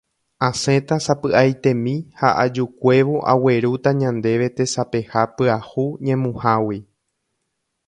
Asẽta 0.47 0.95
sapy'aitemi 1.05 1.93
ha 2.21 2.29
ajukuévo 2.43 3.15
aguerúta 3.33 3.89
ñandéve 4.01 4.47
tesapeha 4.57 5.21
pyahu 5.35 5.85
ñemuhágui. 6.05 6.79